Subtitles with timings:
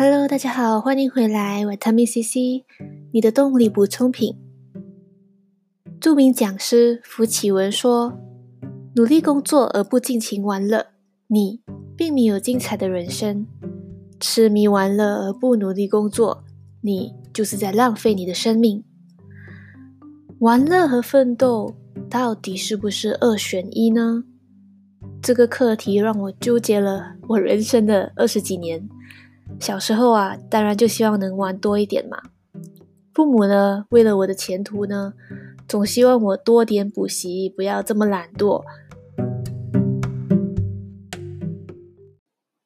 [0.00, 2.64] Hello，大家好，欢迎回来，维他命 C C，
[3.10, 4.36] 你的动力补充品。
[5.98, 8.16] 著名讲师福启文说
[8.94, 10.86] ：“努力工作而不尽情玩乐，
[11.26, 11.62] 你
[11.96, 13.46] 并没有精彩的人生；
[14.20, 16.44] 痴迷玩乐而不努力工作，
[16.82, 18.84] 你就是在浪费你的生命。”
[20.38, 21.74] 玩乐和奋斗
[22.08, 24.22] 到底是不是二选一呢？
[25.20, 28.88] 这个课题让我纠结了我人生的二十几年。
[29.60, 32.22] 小时候啊，当然就希望能玩多一点嘛。
[33.12, 35.14] 父母呢，为了我的前途呢，
[35.66, 38.62] 总希望我多点补习，不要这么懒惰。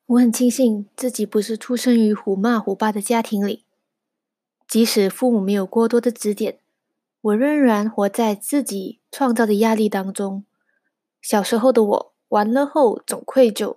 [0.07, 3.65] 我很庆幸自己不是出生于虎妈虎爸的家庭里，
[4.69, 6.59] 即使父母没有过多的指点，
[7.23, 10.45] 我仍然活在自己创造的压力当中。
[11.23, 13.77] 小时候的我，玩了后总愧疚，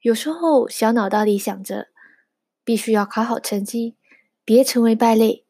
[0.00, 1.93] 有时候小脑袋里想着。
[2.64, 3.94] 必须要考好成绩，
[4.44, 5.44] 别成为败类。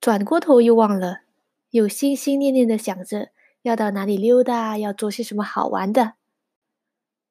[0.00, 1.22] 转过头又忘了，
[1.70, 3.30] 又心心念念的想着
[3.62, 6.14] 要到哪里溜达，要做些什么好玩的。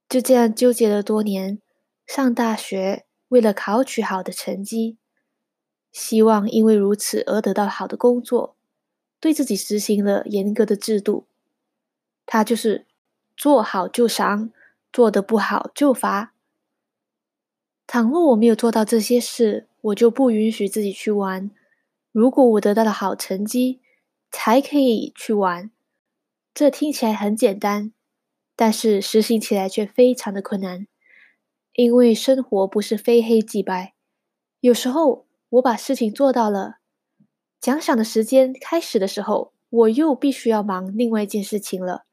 [0.10, 1.62] 就这样纠结了多年。
[2.06, 4.98] 上大学，为了考取好的成绩，
[5.92, 8.56] 希望因为如此而得到好的工作，
[9.20, 11.28] 对自己实行了严格的制度。
[12.26, 12.86] 他就是
[13.36, 14.52] 做好就赏，
[14.94, 16.34] 做得不好就罚。
[17.88, 21.50] 倘若我没有做到这些事，我就不允许自己去玩。
[22.12, 23.80] 如果我得到了好成绩，
[24.30, 25.72] 才可以去玩。
[26.54, 27.94] 这听起来很简单，
[28.58, 30.86] 但是实行起来却非常的困难。
[31.74, 33.94] 因为生活不是非黑即白，
[34.60, 36.80] 有时候我把事情做到了，
[37.62, 42.04] 奖赏的时间开始的时候，我又必须要忙另外一件事情了，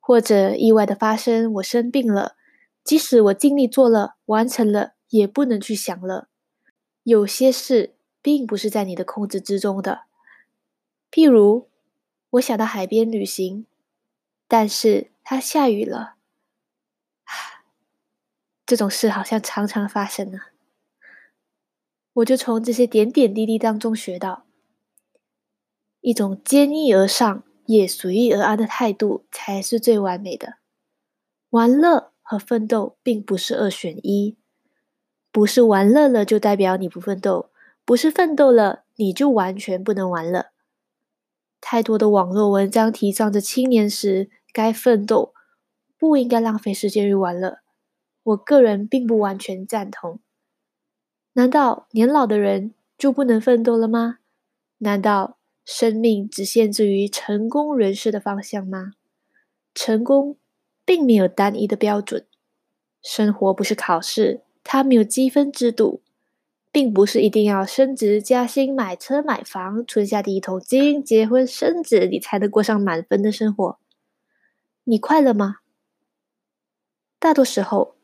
[0.00, 2.36] 或者意外的发生，我生病了，
[2.82, 4.94] 即使我尽力做了，完成了。
[5.12, 6.28] 也不能去想了，
[7.02, 10.04] 有些事并不是在你的控制之中的。
[11.10, 11.68] 譬如，
[12.30, 13.66] 我想到海边旅行，
[14.48, 16.14] 但是它下雨了，
[18.64, 20.38] 这种事好像常常发生呢。
[22.14, 24.46] 我就从这些点点滴滴当中学到，
[26.00, 30.54] 一种坚毅而上也随遇而安的态度才是最完美的。
[31.50, 34.38] 玩乐和奋斗并不是二选一。
[35.32, 37.50] 不是玩乐了就代表你不奋斗，
[37.84, 40.50] 不是奋斗了你就完全不能玩了。
[41.60, 45.32] 太多的网络文章提倡着青年时该奋斗，
[45.96, 47.60] 不应该浪费时间于玩乐。
[48.24, 50.20] 我个人并不完全赞同。
[51.32, 54.18] 难道年老的人就不能奋斗了吗？
[54.78, 58.92] 难道生命只限制于成功人士的方向吗？
[59.74, 60.36] 成功
[60.84, 62.26] 并没有单一的标准，
[63.00, 64.42] 生活不是考试。
[64.64, 66.00] 他没有积分制度，
[66.70, 73.78] 并不是一定要升职加薪、买车买房、存下第一桶金、结婚生子，你才能过上满分的生活。
[74.84, 75.56] 你快乐吗？
[77.18, 77.94] 大多时候，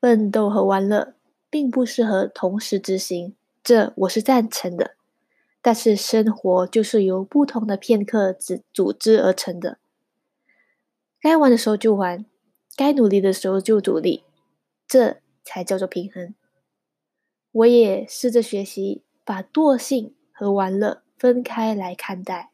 [0.00, 1.14] 奋斗和玩乐
[1.48, 3.34] 并不适合同时执行，
[3.64, 4.96] 这我是赞成的。
[5.62, 9.78] 但是生活就是由不同的片刻组组织而成的，
[11.20, 12.24] 该玩的时候就玩，
[12.76, 14.24] 该努力的时候就努力，
[14.86, 15.18] 这。
[15.50, 16.32] 才叫做平衡。
[17.50, 22.52] 我也试着学习，把惰性和玩乐分开来看待。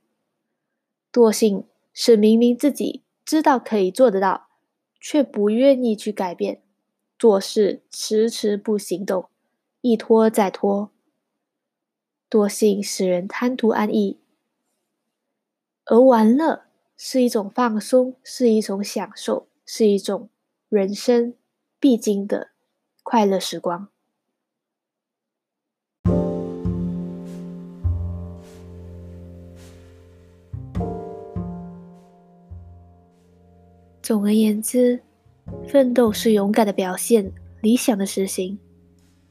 [1.13, 4.49] 惰性是明明自己知道可以做得到，
[4.99, 6.63] 却不愿意去改变，
[7.19, 9.29] 做事迟迟不行动，
[9.83, 10.91] 一拖再拖。
[12.31, 14.19] 惰性使人贪图安逸，
[15.85, 16.65] 而玩乐
[16.97, 20.31] 是一种放松，是一种享受，是一种
[20.71, 21.35] 人生
[21.79, 22.53] 必经的。
[23.09, 23.87] 快乐时光。
[34.03, 35.01] 总而言之，
[35.69, 38.59] 奋斗是勇敢的表现，理想的实行；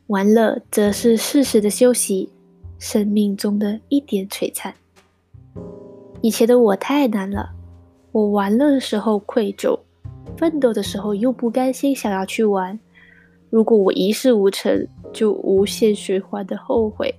[0.07, 2.31] 玩乐则是适时的休息，
[2.79, 4.73] 生命中的一点璀璨。
[6.21, 7.53] 以前的我太难了，
[8.13, 9.77] 我玩乐的时候愧疚，
[10.37, 12.79] 奋斗的时候又不甘心，想要去玩。
[13.55, 17.15] 如果我一事无成就无限循环的后悔，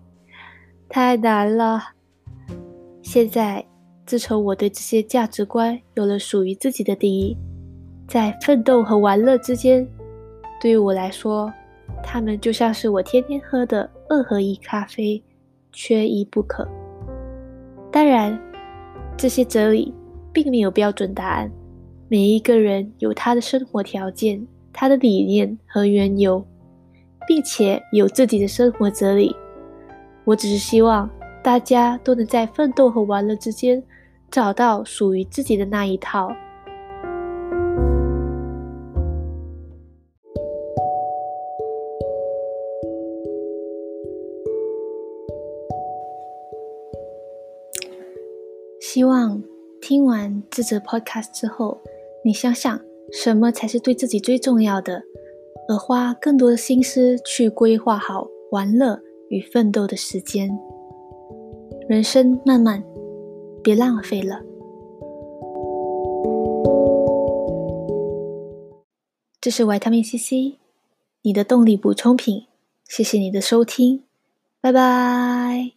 [0.87, 1.83] 太难了。
[3.01, 3.65] 现在，
[4.05, 7.35] 自从我对这些价值观有了属于自己的定义，
[8.07, 9.89] 在奋斗和玩乐之间，
[10.61, 11.51] 对于我来说，
[12.03, 15.25] 他们就像是我天天喝的二合一咖啡，
[15.73, 16.69] 缺一不可。
[17.91, 18.39] 当然，
[19.17, 19.91] 这些哲理
[20.35, 21.51] 并没有标准答案，
[22.09, 24.47] 每一个人有他的生活条件。
[24.79, 26.47] 他的理念和缘由，
[27.27, 29.35] 并且有自己的生活哲理。
[30.27, 31.09] 我只是希望
[31.43, 33.83] 大家都能在奋斗和玩乐之间
[34.31, 36.29] 找到属于自己的那一套。
[48.79, 49.43] 希望
[49.81, 51.81] 听完这则 podcast 之后，
[52.23, 52.79] 你想想
[53.13, 55.03] 什么才是对自己最重要的，
[55.69, 59.01] 而花更多的心思去规划好玩乐
[59.31, 60.51] 与奋斗的时间。
[61.89, 62.83] 人生漫漫，
[63.63, 64.43] 别浪费了。
[69.41, 70.59] 这是维他命 C C，
[71.23, 72.47] 你的动力补充品。
[72.89, 74.03] 谢谢你的收听，
[74.61, 75.76] 拜拜。